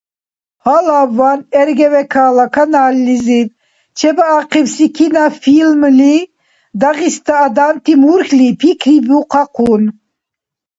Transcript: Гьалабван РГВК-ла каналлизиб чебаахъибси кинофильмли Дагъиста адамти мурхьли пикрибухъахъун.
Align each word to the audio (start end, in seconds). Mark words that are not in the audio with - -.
Гьалабван 0.63 1.39
РГВК-ла 1.67 2.45
каналлизиб 2.55 3.49
чебаахъибси 3.97 4.87
кинофильмли 4.95 6.15
Дагъиста 6.79 7.35
адамти 7.47 7.93
мурхьли 8.01 8.47
пикрибухъахъун. 8.59 9.83